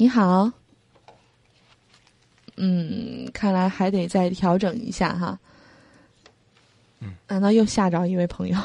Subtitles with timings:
[0.00, 0.48] 你好。
[2.56, 5.36] 嗯，看来还得再调整一下哈。
[7.00, 8.56] 嗯，难道又吓着一位朋友？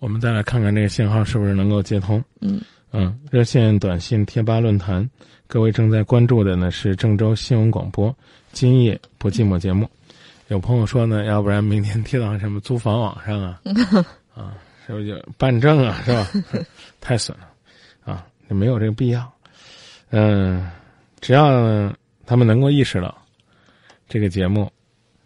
[0.00, 2.20] 我们再来看看这个信号是不是能够接通。
[2.40, 2.60] 嗯
[2.90, 5.08] 嗯，热线、短信、贴吧、论坛，
[5.46, 8.10] 各位正在关注的呢是郑州新闻广播
[8.50, 9.88] 《今夜不寂寞》节目。
[10.48, 13.62] 有朋友说呢，要不然明天贴到什么租房网上啊？
[14.34, 14.54] 啊，
[14.84, 16.02] 是不是就办证啊？
[16.04, 16.26] 是吧？
[17.00, 17.48] 太损了
[18.12, 18.26] 啊！
[18.48, 19.32] 也没有这个必要。
[20.10, 20.70] 嗯，
[21.20, 21.92] 只要
[22.26, 23.16] 他们能够意识到
[24.08, 24.70] 这个节目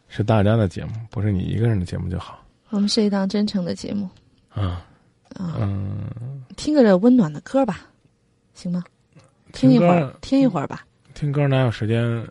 [0.09, 2.43] 是大家的节目，不是你一个人的节目就好。
[2.71, 4.09] 我们是一档真诚的节目。
[4.51, 4.85] 啊，
[5.35, 6.09] 啊，嗯，
[6.57, 7.81] 听个这温暖的歌吧，
[8.55, 8.85] 行吗？
[9.53, 10.85] 听一会儿，听一会儿吧。
[11.15, 12.27] 听歌哪有时间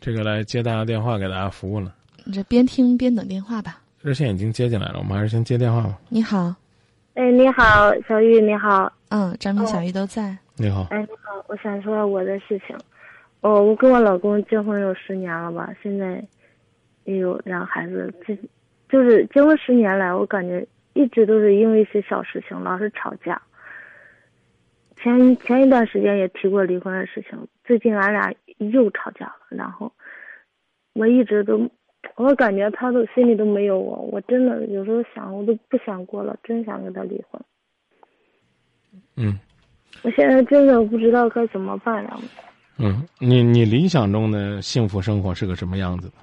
[0.00, 1.94] 这个来接大家电话，给大家服务了？
[2.24, 3.80] 你这边听边等电话吧。
[4.00, 5.98] 热线已经接进来了，我们还是先接电话吧。
[6.08, 6.54] 你好，
[7.14, 8.92] 哎，你好，小玉，你好。
[9.08, 10.36] 嗯，张明、小玉都在。
[10.60, 12.76] 你好，哎，你好，我想说我的事情。
[13.40, 16.22] 哦，我跟我老公结婚有十年了吧，现在
[17.04, 18.12] 也有两个孩子。
[18.26, 18.36] 这
[18.86, 23.40] 就是结婚十年来，我感觉一直都是因为一些小事情老是吵架。
[24.96, 29.46] 前前一段时间也提过离婚的事情，最近俺俩又吵架了。
[29.48, 29.90] 然后
[30.92, 31.70] 我一直都，
[32.16, 33.96] 我感觉他都心里都没有我。
[34.12, 37.42] 我真的有时候想，我都不想过了，真想跟他离婚。
[39.16, 39.38] 嗯，
[40.02, 42.20] 我现在真的不知道该怎么办了。
[42.78, 46.14] 嗯，你你理想中的幸福生活是个什么样子的？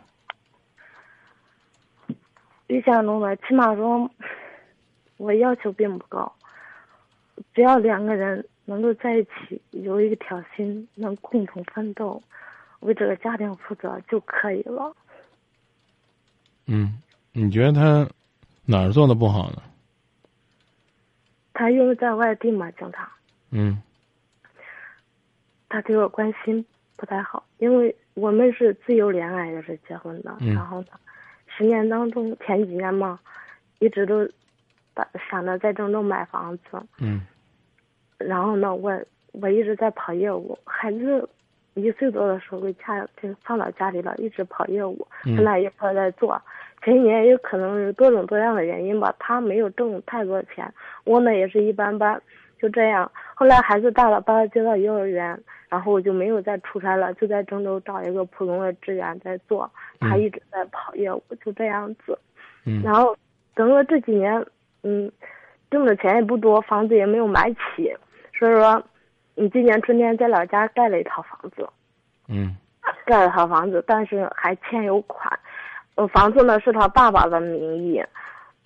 [2.68, 4.10] 理想中的，起码说，
[5.18, 6.34] 我要求并不高，
[7.54, 12.22] 只要两个人能够在一起，有一个条心，能共同奋斗，
[12.80, 14.96] 为这个家庭负责就可以了。
[16.66, 17.00] 嗯，
[17.32, 18.10] 你觉得他
[18.66, 19.62] 哪儿做的不好呢？
[21.54, 23.08] 他因为在外地嘛，经常。
[23.52, 23.82] 嗯。
[25.70, 30.36] 他对我关心不太好，因为我们是自由恋爱，就是结婚的。
[30.40, 30.54] 嗯。
[30.54, 30.88] 然后呢，
[31.48, 33.20] 十年当中前几年嘛，
[33.80, 34.28] 一直都
[34.94, 36.64] 把想着在郑州买房子。
[37.00, 37.22] 嗯。
[38.18, 38.98] 然后呢，我
[39.34, 41.30] 我一直在跑业务，孩子
[41.76, 46.42] 一岁多的时候给家就放到家里了，一直跑业务，跟他一块在做。
[46.84, 52.20] 前几年也可能是各种各样的原因吧，他没有挣太多钱，我呢也是一般般，
[52.60, 53.10] 就这样。
[53.36, 55.40] 后来孩子大了，把他接到幼儿园。
[55.70, 59.70] 然后我就没有再出差了，就在郑州找一个普通的职员在做，
[60.00, 62.18] 他一直在跑业务，就这样子。
[62.66, 62.82] 嗯。
[62.82, 63.14] 然后，
[63.54, 64.34] 等了这几年，
[64.84, 65.12] 嗯，
[65.70, 67.94] 挣的钱也不多，房子也没有买起，
[68.40, 68.82] 所以说，
[69.36, 71.68] 你今年春天在老家盖了一套房子。
[72.30, 72.56] 嗯。
[73.06, 75.38] 盖了套房子，但是还欠有款，
[75.96, 78.02] 呃，房子呢是他爸爸的名义，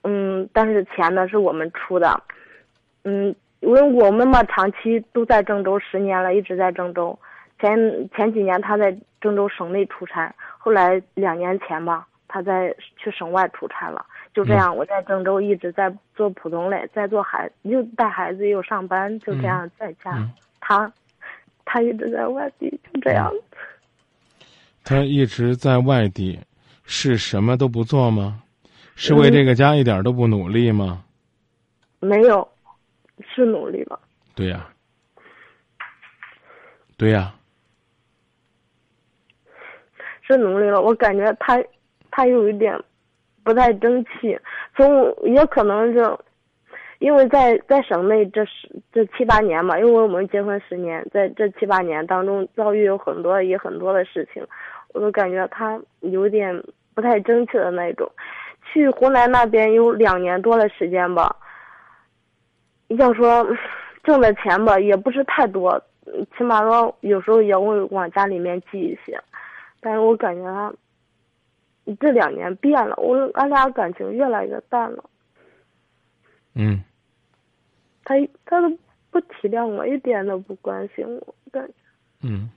[0.03, 2.22] 嗯，但是钱呢是我们出的，
[3.06, 3.35] 嗯。
[3.61, 7.17] 因为我们嘛，长期都在郑州，十年了，一直在郑州。
[7.59, 7.77] 前
[8.16, 14.03] 前几年他在郑州省内出差，后来两年前吧，他在去省外出差了。
[14.33, 20.11] 就这样，我在郑州一直在做普通嘞，在做孩又带孩子又上班，就这样在家。
[20.59, 20.91] 他
[21.63, 23.31] 他一直在外地，就这样。
[24.83, 26.39] 他一直在外地，
[26.83, 28.41] 是什么都不做吗？
[28.95, 31.03] 是为这个家一点都不努力吗？
[31.99, 32.47] 没有。
[33.28, 34.00] 是努力了，
[34.36, 34.68] 对呀，
[36.98, 37.34] 对呀，
[40.22, 40.82] 是努力了。
[40.82, 41.62] 我感觉他，
[42.09, 42.80] 他有一点
[43.44, 44.40] 不太争气。
[44.76, 46.18] 从也可能是，
[47.00, 54.46] 因为在在省内这十这七八年嘛，因为我们结婚十年，在这七八年当中遭遇有很多也很多的事情，
[54.94, 58.09] 我都感觉他有点不太争气的那种。
[58.72, 61.36] 去湖南那边有两年多的时间吧。
[62.97, 63.46] 要说
[64.03, 65.81] 挣的钱吧，也不是太多，
[66.38, 69.22] 起码说有时候也会往家里面寄一些，
[69.79, 70.74] 但是我感觉他
[72.00, 75.03] 这两年变了，我俺俩感情越来越淡了。
[76.53, 76.84] 嗯。
[78.03, 78.16] 他
[78.46, 78.69] 他都
[79.09, 81.73] 不体谅我，一点都不关心我，感觉。
[82.22, 82.49] 嗯。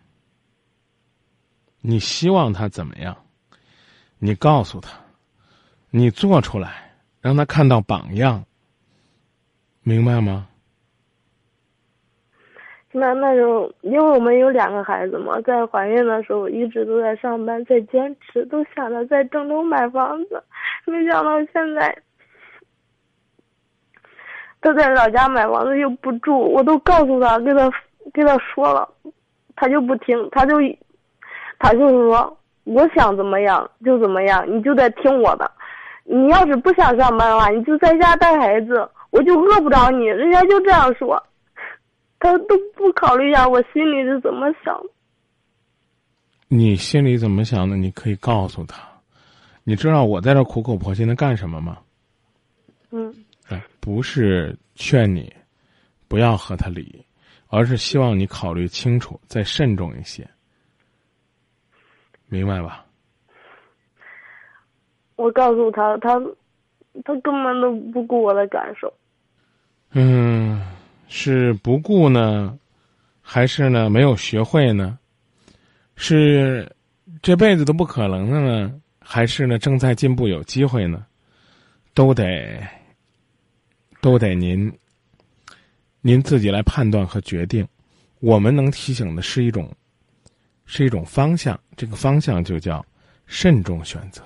[1.81, 3.15] 你希望他怎么样？
[4.19, 4.99] 你告诉他，
[5.91, 6.91] 你做出来，
[7.21, 8.43] 让他看到榜样。
[9.85, 10.49] 明白吗？
[12.91, 20.43] 那那时候，因为我们有两个孩子嘛，在怀孕的时候一直都在上班，在坚持，都想着在郑州买房子，
[20.87, 21.95] 没想到现在
[24.63, 27.71] 他在老家买房子又不住，我都告诉他，给他
[28.15, 28.89] 给他说了，
[29.55, 30.57] 他就不听，他就
[31.59, 35.51] 他就是说，我想怎么样就怎么样，你就得听我的，
[36.05, 38.89] 你要是不想上班的话，你就在家带孩子。
[39.15, 41.25] 我就饿不着你，人家就这样说，
[42.19, 44.91] 他都不考虑一下我心里是怎么想的。
[46.49, 47.77] 你心里怎么想的？
[47.77, 48.83] 你可以告诉他。
[49.63, 51.79] 你知道我在这苦口婆心的干什么吗？
[52.91, 53.15] 嗯
[53.49, 55.33] 哎，不是劝你
[56.09, 57.07] 不要和他离，
[57.47, 60.29] 而是希望你考虑清楚，再慎重一些，
[62.27, 62.85] 明白吧？
[65.15, 66.19] 我告诉他，他
[67.05, 68.93] 他根本都不顾我的感受。
[69.97, 70.61] 嗯，
[71.07, 72.59] 是不顾呢，
[73.23, 74.99] 还是呢没有学会呢？
[75.95, 76.69] 是
[77.23, 81.07] 这辈子都不可能的呢，还是呢正在进步有机会呢？
[81.95, 82.61] 都得
[84.01, 84.71] 都得您
[86.01, 87.65] 您自己来判断和决定。
[88.19, 89.71] 我们能提醒的是一种
[90.67, 92.85] 是一种方向，这个方向就叫
[93.27, 94.25] 慎重选择。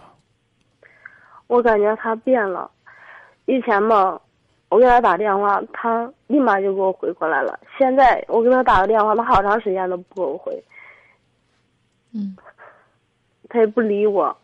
[1.46, 2.70] 我感觉他变了，
[3.44, 4.18] 以前嘛，
[4.68, 7.58] 我给他打电话，他立马就给我回过来了。
[7.78, 10.62] 现在我给他打个电话，他好长时间都不给我回，
[12.12, 12.36] 嗯
[13.48, 14.36] 他也不理我。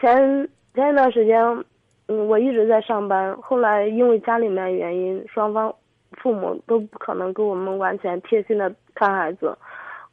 [0.00, 1.42] 前前一段时间，
[2.06, 5.74] 嗯，我一直在上班，后来因为家里面原因，双方
[6.12, 9.56] 父母都不可能给我们完全贴心的看孩子，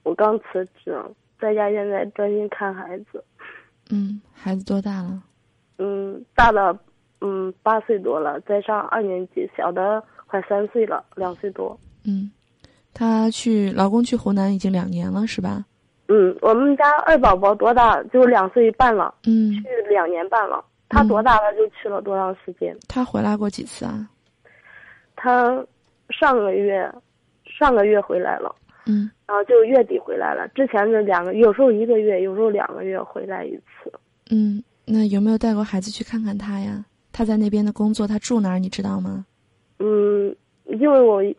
[0.04, 0.98] 我刚辞职，
[1.38, 3.24] 在家现在专心看孩子。
[3.92, 5.22] 嗯，孩子多大了？
[5.78, 6.76] 嗯，大的
[7.25, 11.77] 嗯八岁多了，在上二年级，小的快三岁了，两岁多。
[12.06, 12.30] 嗯，
[12.94, 15.66] 她去老公去湖南已经两年了，是吧？
[16.07, 18.04] 嗯，我们家二宝宝多大？
[18.13, 20.63] 就两岁半了，嗯，去两年半了。
[20.88, 22.77] 他多大了就去了多长时间？
[22.88, 24.07] 他回来过几次啊？
[25.16, 25.66] 他
[26.10, 26.89] 上个月
[27.44, 28.56] 上个月回来了，
[28.86, 30.48] 嗯然后就月底回来了。
[30.50, 33.92] 之前是两个，有时候一个月，有时候两个月回来一次。
[34.30, 36.86] 嗯，那有没有带过孩子去看看他呀？
[37.16, 38.60] 他在那边的工作，他住哪儿？
[38.60, 39.26] 你知道吗？
[39.80, 40.36] 嗯，
[40.66, 41.34] 因为我也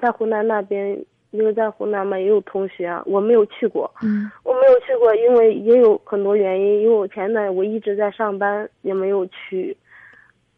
[0.00, 0.98] 在湖南那边，
[1.30, 3.92] 因为在湖南嘛也有同学，我没有去过。
[4.02, 6.80] 嗯我没有去过，因为也有很多原因。
[6.80, 9.76] 因为我前段我一直在上班，也没有去。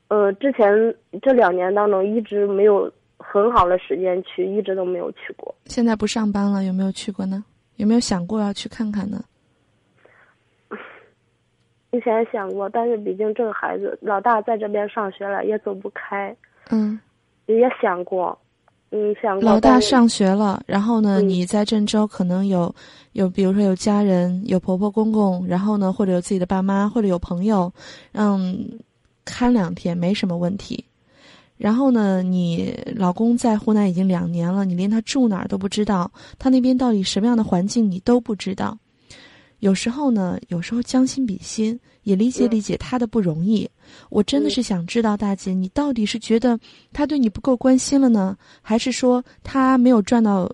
[0.06, 2.88] 呃，之前这两年当中一直没有
[3.18, 5.52] 很好的时间去，一直都没有去过。
[5.64, 7.44] 现在不上班了，有没有去过呢？
[7.78, 9.24] 有没有想过要去看看呢？
[11.92, 16.34] 以前想过，但是毕竟这个孩子老大在这边上学了，也走不开，
[16.70, 16.98] 嗯，
[17.44, 18.36] 也想过，
[18.90, 19.46] 嗯，想过。
[19.46, 22.74] 老大上学了，然后呢，嗯你在郑州可能有
[23.12, 27.70] 有，比如说有家人，有婆婆公公，然后呢，或者有自己的爸妈，或者有朋友，
[28.12, 28.70] 嗯，
[29.26, 30.82] 看两天没什么问题。
[31.58, 38.78] 然后呢，你老公在湖南已经两年了，你连他住哪儿都不知道，他那边到底什么样的环境你都不知道。
[39.62, 43.68] 有时候呢，有时候将心比心，也理解嗯理解他的不容易。
[44.10, 46.58] 我真的嗯是想知道，大姐，你到底是觉得
[46.92, 50.52] 他对你不够关心了呢，还是说他没有赚到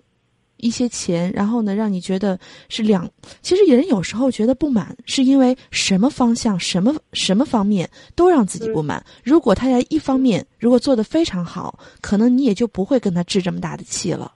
[0.57, 3.09] 一些钱，然后呢，让你觉得是两？
[3.41, 9.03] 其实人有时候觉得不满，是因为什么方向、什么什么方面都让自己不满。
[9.23, 14.31] 如果他在一方面如果做得非常好，可能你也就不会跟他置这么大的气了。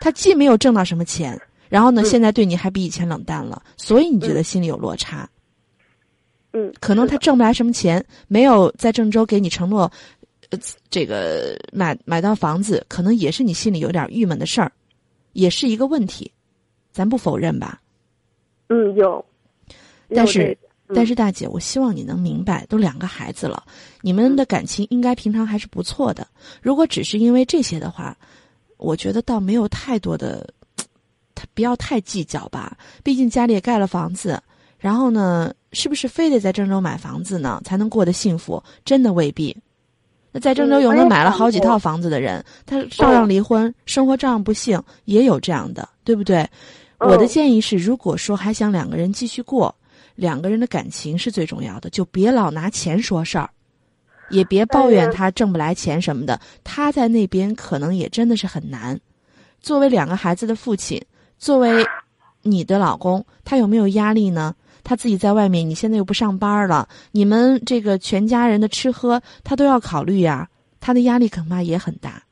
[0.00, 1.40] 他既没有挣到什么钱，
[1.72, 5.26] 然后呢，嗯现在对你还比以前冷淡了，所以你觉得心里有落差。
[6.52, 9.90] 嗯，可能他挣不来什么钱，没有在郑州给你承诺，
[10.50, 10.58] 呃，
[10.90, 14.70] 这个买买到房子，可能也是你心里有点郁闷的事儿，
[15.32, 16.30] 也是一个问题，
[16.92, 17.80] 咱不否认吧。
[18.68, 19.24] 嗯有，
[20.14, 20.54] 但是
[20.94, 23.64] 但是大姐，我希望你能明白，都两个孩子了，
[24.02, 26.28] 你们的感情应该平常还是不错的。
[26.60, 28.14] 如果只是因为这些的话，
[28.76, 30.61] 我觉得倒没有太多的，他
[31.54, 32.76] 不要太计较吧。
[33.02, 34.40] 毕竟家里也盖了房子，
[34.78, 38.62] 然后呢，是不是非得在郑州买房子呢才能过得幸福？
[38.84, 39.56] 真的未必。
[40.30, 46.48] 那在郑州有那嗯我也想买了好几套房子的人，他照样离婚，生活照样不幸，也有这样的，对不对？
[46.98, 49.74] 我的嗯建议是，如果说还想两个人继续过，
[50.14, 53.50] 两个人的感情是最重要的，就别老拿钱说事儿，
[54.30, 56.40] 也别抱怨他挣不来钱什么的。
[56.64, 58.98] 他在那边可能也真的是很难。
[59.60, 60.98] 作为两个孩子的父亲，
[61.42, 61.84] 作为
[62.42, 64.54] 你的老公，他有没有压力呢？
[64.84, 70.48] 他自己在外面，你现在又不上班了，你们这个全家人的吃喝，他都要考虑呀。
[70.78, 72.22] 他的压力恐怕也很大。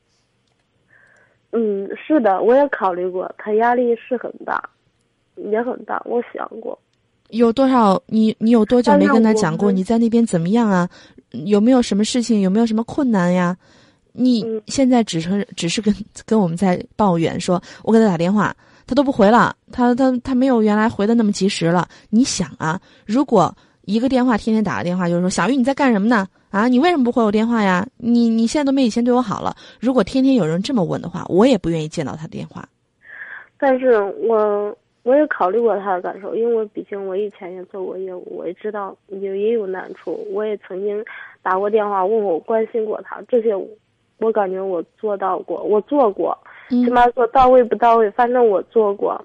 [1.51, 4.63] 嗯，是的，我也考虑过，他压力是很大，
[5.35, 6.01] 也很大。
[6.05, 6.79] 我想过，
[7.31, 8.01] 有多少？
[8.05, 9.69] 你你有多久没跟他讲过？
[9.69, 10.87] 你在那边怎么样啊？
[11.31, 12.39] 有没有什么事情？
[12.39, 13.57] 有没有什么困难呀？
[14.13, 15.93] 你嗯现在只是只是跟
[16.25, 18.55] 跟我们在抱怨说，我给他打电话，
[18.87, 21.87] 他都不回了，他他他没有原来回的那么及时了。
[22.09, 23.53] 你想啊，如果
[23.85, 26.27] 一个电话天天打个电话，就是说小玉你在干什么呢？
[26.49, 27.87] 啊，你为什么不回我电话呀？
[27.97, 29.55] 你你现在都没以前对我好了。
[29.79, 32.67] 如果天天有人这么问的话，我也不愿意见到他电话。
[33.57, 40.27] 但是我我也考虑过他的感受，因为毕竟我以前也做过业务，我也知道也也有难处。
[40.31, 41.03] 我也曾经
[41.41, 43.55] 打过电话问我关心过他，这些
[44.19, 46.37] 我感觉我做到过，我做过，
[46.71, 49.23] 起码说到位不到位，反正我做过。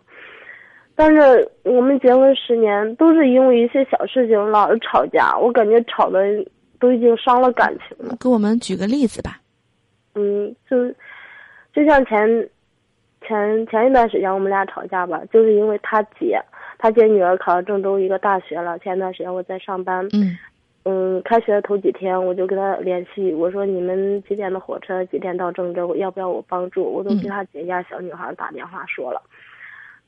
[0.94, 6.20] 但是我们结婚十年，都是因为一些小事情老是吵架，我感觉吵的
[6.80, 8.16] 都已经伤了感情了。
[8.18, 9.38] 给我们举个例子吧。
[10.14, 10.88] 嗯，就
[11.74, 12.48] 就像前
[13.26, 16.40] 前前一段时间我们俩吵架吧，就是因为他姐，
[16.78, 18.78] 他姐女儿考上郑州一个大学了。
[18.78, 20.34] 前段时间我在上班，嗯
[20.88, 26.84] 嗯，开学头几天我就跟他联系，我说你们几点的火车，几点到郑州，要不要我帮助？
[26.84, 29.20] 我都给他姐家小女孩打电话说了。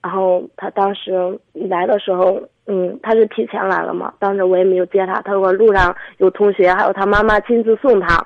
[0.00, 4.14] 然后他当时来的时候，嗯，他是提前来了嘛。
[4.20, 8.25] 当时我也没有接他，他说路上有同学，还有他妈妈亲自送他。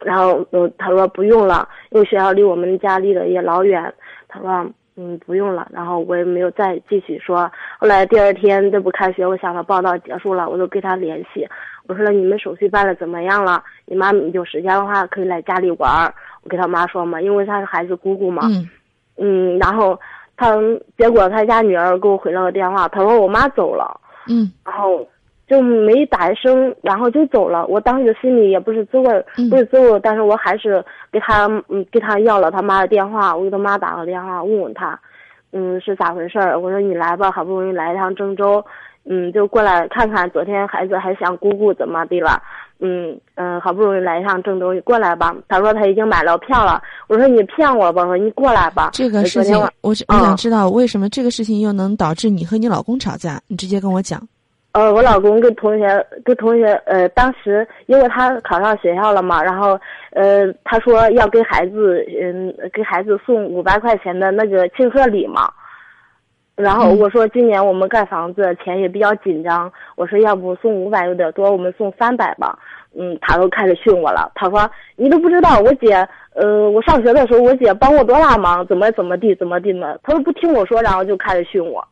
[0.00, 3.94] 然后，嗯，他说不用了，因为学校离我们家离得也老远。
[4.26, 5.68] 他说，嗯，不用了。
[5.72, 7.50] 然后我也没有再继续说。
[7.78, 11.46] 后来第二天这不开学，我想着报道结束了，我就跟他联系。
[11.86, 13.62] 我说你们手续办的怎么样了？
[13.84, 16.12] 你妈有时间的话可以来家里玩。
[16.42, 18.42] 我跟他妈说嘛，因为他是孩子姑姑嘛。
[18.46, 18.68] 嗯。
[19.18, 19.98] 嗯，然后。
[20.38, 20.54] 他
[20.98, 23.98] 结果他家女儿给我回了个电话，他说我妈走了，
[24.28, 24.98] 嗯，然后
[25.48, 27.64] 就没打一声，然后就走了。
[27.66, 34.98] 我当时心里也不是滋味，不是滋味，但是我还是给他嗯给他要了他妈的电话，我给他妈打个电话问问他，
[35.52, 36.58] 嗯是咋回事儿？
[36.58, 38.64] 我说你来吧，好不容易来一趟郑州，
[39.04, 40.28] 嗯就过来看看。
[40.30, 42.42] 昨天孩子还想姑姑怎么的了？
[42.78, 45.34] 嗯嗯，好不容易来一趟郑州，你过来吧。
[45.48, 46.82] 他说他已经买了票了。
[47.08, 48.90] 我说你骗我吧，我说你过来吧。
[48.92, 53.40] 这个事情，我我想知道为什么这个事情又能导致你和你老公吵架？
[53.46, 54.20] 你直接跟我讲。
[54.76, 59.80] 呃，我老公跟同学跟同学呃，当时因为他考上学校了嘛，然后
[60.10, 65.50] 呃，他说要给孩子嗯给孩子送五百块钱的那个庆贺礼嘛。
[66.56, 72.58] 然后我说今年我们盖房子钱也比较紧张，我说要不送五百有点多，我们送三百吧。
[72.98, 74.30] 嗯，他都开始训我了。
[74.34, 79.96] 他说你都不知道我姐，呃，我上学的时候我姐帮我多大忙，怎么怎么地怎么地呢？
[80.02, 81.82] 他都不听我说，然后就开始训我。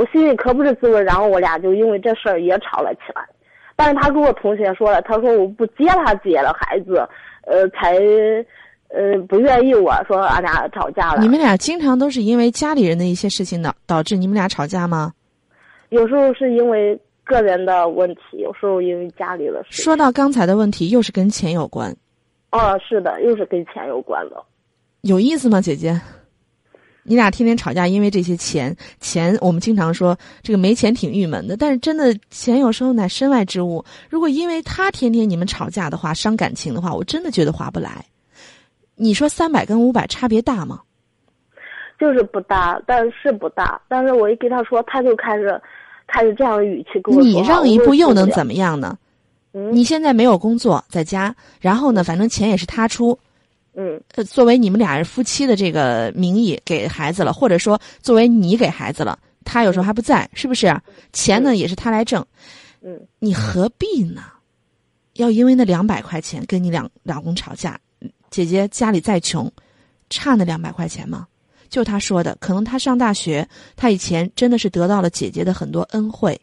[0.00, 1.02] 我心里可不是滋味。
[1.02, 3.22] 然后我俩就因为这事儿也吵了起来。
[3.76, 7.06] 但是他跟我同学说了，他说我不接他姐的孩子，
[7.42, 7.98] 呃，才。
[8.92, 11.22] 呃，不愿意我说俺俩吵架了。
[11.22, 15.12] 你们俩经常都是因为家里人的一些事情导导致你们俩吵架吗？
[15.90, 19.80] 有时候是因为个人的问题，有时候因为家里的事。
[19.80, 21.94] 说到刚才的问题，又是跟钱有关。
[22.50, 24.42] 哦，是的，又是跟钱有关的。
[25.02, 25.96] 有意思吗，姐姐？
[27.10, 28.76] 你俩天天吵架，因为这些钱。
[29.00, 33.84] 钱，我们经常说这个没钱挺郁闷的，但是真的钱有时候乃身外之物。
[34.08, 38.04] 如果因为他天天你们吵架的话，伤感情的话，我真的觉得划不来。
[38.94, 40.82] 你说三百跟五百差别大吗？
[41.98, 43.80] 就是不大，但是不大。
[43.88, 45.60] 但是我一跟他说，他就开始，
[46.06, 47.28] 开始这样的语气跟我说。
[47.28, 48.96] 你让一步又能怎么样呢？
[49.50, 53.18] 你现在没有工作，在家，然后呢，反正钱也是他出。
[53.74, 54.00] 嗯。
[54.24, 60.74] 作为你们俩人夫妻的这个名义给孩子了，或者说作为你给孩子了，他有时候还不在，是不是？
[61.12, 62.24] 钱呢也是他来挣。
[62.82, 63.00] 嗯。
[63.18, 64.22] 你何必呢？
[65.14, 67.78] 要因为那两百块钱跟你两老公吵架？
[68.30, 69.50] 姐姐家里再穷，
[70.08, 71.26] 差那两百块钱吗？
[71.68, 73.46] 就他说的，可能他上大学，
[73.76, 76.40] 他以前真的是得到了姐姐的很多恩惠，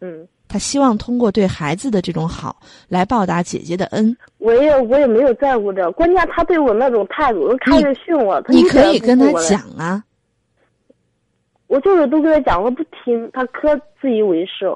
[0.00, 2.54] 嗯，他希望通过对孩子的这种好
[2.86, 4.14] 来报答姐姐的恩。
[4.36, 10.04] 我也我也没有在乎这，关键他对我那种态度，开始训我，你可以跟他讲啊。
[11.68, 14.70] 我就是都跟他讲，我不听，他可自以为是。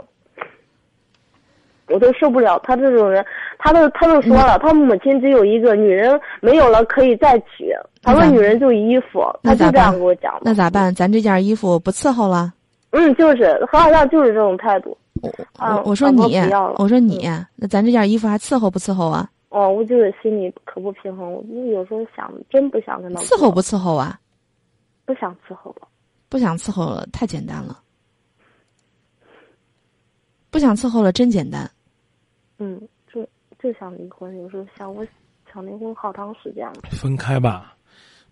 [1.88, 3.22] 我都受不了他这种人，
[3.58, 7.70] 他都他都说了，他母亲只有一个，女人没有了可以再娶。
[8.02, 10.36] 他说女人就衣服，他就这样跟我讲。
[10.40, 10.94] 那咋办？
[10.94, 12.54] 咱这件衣服不伺候了？
[12.92, 14.96] 嗯，就是好像就是这种态度。
[15.58, 16.38] 我我说你，
[16.78, 19.30] 我说你，那咱这件衣服还伺候不伺候啊？
[19.48, 24.18] 哦，我就是心里可不平衡，我有时候想，真不想跟他伺候不伺候啊？
[25.04, 25.88] 不想伺候了，
[26.28, 27.80] 不想伺候了，太简单了。
[30.50, 31.70] 不想伺候了，真简单。
[32.58, 32.80] 嗯，
[33.12, 33.26] 就
[33.58, 35.06] 就想离婚，有时候想我
[35.52, 36.74] 想离婚好长时间了。
[36.90, 37.76] 分开吧，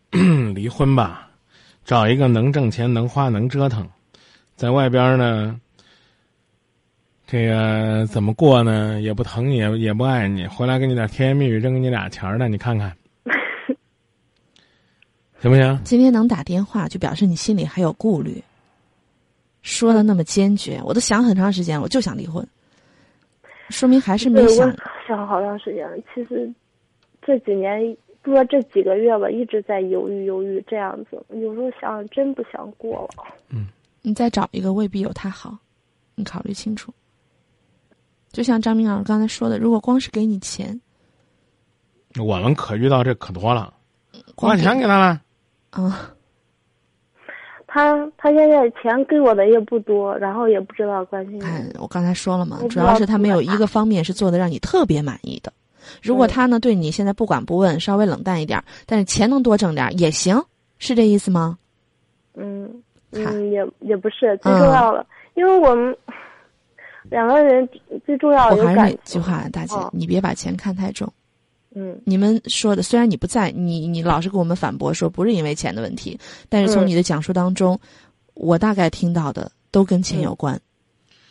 [0.55, 1.31] 离婚吧，
[1.85, 3.89] 找一个能挣钱、能花、能折腾，
[4.57, 5.61] 在外边呢，
[7.35, 9.01] 这个怎么过呢？
[9.01, 12.97] 也不疼你，也也不爱你，回来给你点甜言蜜语，扔给你俩钱儿呢，你看看，
[15.43, 15.81] 行不行？
[15.83, 18.41] 今天能打电话，就表示你心里还有顾虑。
[19.63, 22.47] 说的那么坚决，我都想很长时间，我就想离婚，
[23.69, 24.77] 说明还是没对，想我
[25.09, 25.97] 想好长时间了。
[26.15, 26.49] 其实
[27.21, 27.81] 这几年，
[28.23, 31.21] 不说这几个月吧，一直在犹豫犹豫这样子。
[31.31, 33.25] 有时候想，真不想过了。
[33.51, 33.67] 嗯
[34.03, 35.59] 你再找一个未必有他好，
[36.15, 36.95] 你考虑清楚。
[38.35, 40.79] 就像张明老师刚才说的，如果光是给你钱，
[42.21, 43.73] 我们可遇到这可多了，
[44.35, 45.21] 花钱给他了，
[45.71, 46.11] 啊、
[47.69, 51.87] 他他现在钱给我的也不多，然后也不知道关心看我。
[51.87, 55.53] 刚才说了嘛主要是他没有一个方面是做的让你特别满意的。
[56.03, 60.43] 如果他呢对你现在不管不问，稍微冷淡一点儿，但是钱能多挣点儿也行，
[60.79, 61.57] 是这意思吗？
[62.35, 65.97] 嗯嗯，也也不是最重要的，因为我们
[67.11, 67.69] 两个人
[68.07, 68.91] 最重要我还是那。
[69.05, 71.13] 句话，大姐哦，你别把钱看太重。
[71.77, 76.19] 嗯你们说的虽然你不在，你你老是跟我们反驳说不是因为钱的问题，
[76.49, 77.79] 但是从嗯你的讲述当中，
[78.35, 80.61] 我大概听到的都跟钱嗯有关。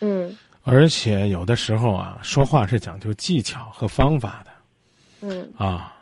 [0.01, 4.51] 嗯而且有的时候啊，说话是讲究技巧和方法的
[5.21, 5.93] 嗯啊。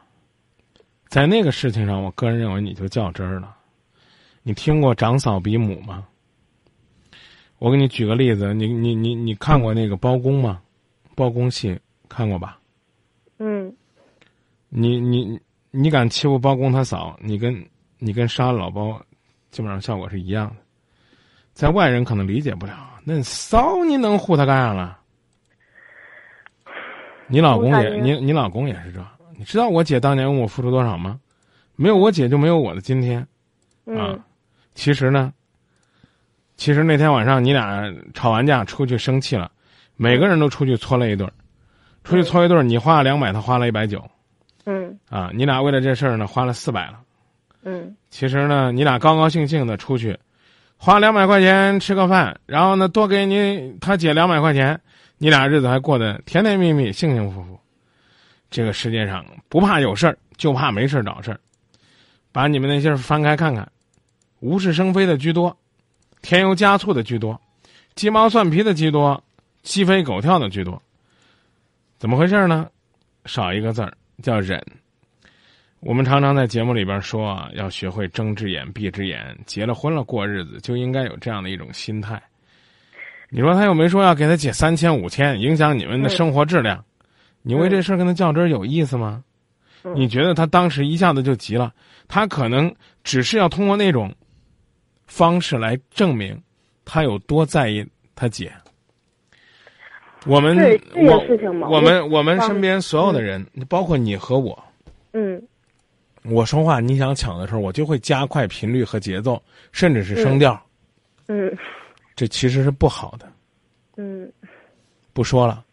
[1.07, 3.55] 在那个事情上，我个人认为你就较真儿了。
[4.43, 6.03] 你听过长嫂比母吗？
[7.61, 10.59] 我给你举个例子，你你你你看过那个包公吗？
[11.15, 12.57] 包公戏看过吧？
[13.37, 13.71] 嗯
[14.69, 15.39] 你你
[15.69, 17.63] 你敢欺负包公他嫂，你跟
[17.99, 18.99] 你跟杀了老包，
[19.51, 20.55] 基本上效果是一样的。
[21.53, 24.97] 在外人可能理解不了，那骚你能护他干啥了？
[27.27, 29.05] 你老公也你你老公也是这，
[29.37, 31.19] 你知道我姐当年为我付出多少吗？
[31.75, 33.27] 没有我姐就没有我的今天啊
[33.85, 34.19] 嗯。
[34.73, 35.31] 其实呢，
[36.61, 39.51] 其实那天晚上你俩吵完架出去生气了，
[39.95, 41.27] 每个人都出去搓了一顿，
[42.03, 44.07] 出去搓一顿，你花了两百，他花了一百九。
[44.67, 46.99] 嗯啊，你俩为了这事儿呢，花了四百了。
[47.63, 50.15] 嗯其实呢，你俩高高兴兴的出去，
[50.77, 54.79] 花两百块钱吃个饭，然后呢，多给你他姐两百块钱，
[55.17, 57.59] 你俩日子还过得甜甜蜜蜜、幸幸福福。
[58.51, 61.39] 这个世界上不怕有事儿，就怕没事儿找事儿。
[62.31, 63.67] 把你们那些儿翻开看看，
[64.41, 65.57] 无事生非的居多，
[66.21, 67.39] 添油加醋的居多，
[67.95, 69.21] 鸡毛蒜皮的居多，
[69.63, 70.81] 鸡飞狗跳的居多。
[71.97, 72.67] 怎么回事呢？
[73.25, 74.63] 少一个字儿，叫忍。
[75.79, 82.21] 我们常常在节目里边说啊，要学会睁只眼闭只眼，结了婚了过日子就应该有这样的一种心态。
[83.29, 86.83] 你说他又没说要给他姐三千五千，影响你们的生活质量，
[87.41, 89.23] 你为这事儿跟他较真儿有意思吗？
[89.83, 91.73] 嗯你觉得他当时一下子就急了，
[92.07, 92.71] 他可能
[93.03, 94.13] 只是要通过那种
[95.11, 96.41] 方式来证明
[96.85, 98.49] 他有多在意他姐。
[100.25, 100.57] 我们
[100.95, 104.57] 我我们我们身边所有的人，包括你和我，
[105.11, 105.41] 嗯
[106.23, 109.41] 我说话你想抢的时候，我就会加快频率和节奏，
[109.73, 110.57] 甚至是声调，
[111.27, 111.51] 嗯
[112.15, 113.29] 这其实是不好的。
[113.97, 114.31] 嗯
[115.11, 115.65] 不说了，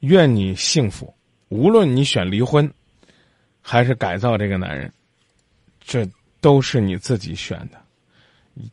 [0.00, 1.14] 愿你幸福。
[1.50, 2.68] 无论你选离婚，
[3.62, 4.92] 还是改造这个男人，
[5.80, 6.04] 这
[6.40, 7.85] 都是你自己选的。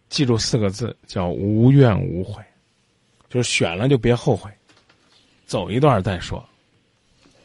[0.10, 2.42] 记住四个字，叫无怨无悔，
[3.30, 4.50] 就是选了就别后悔，
[5.46, 6.44] 走一段再说，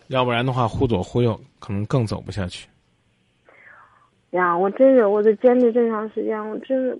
[0.08, 2.68] 要不然的话忽左忽右，可能更走不下去。
[4.30, 6.98] 呀，我真是我在坚持这么长时间，我真是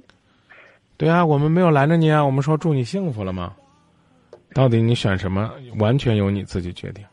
[0.97, 3.55] 对啊，我们没有拦着你啊，我们说祝你幸福了吗？
[4.55, 7.05] 到底你选什么，完全由你自己决定。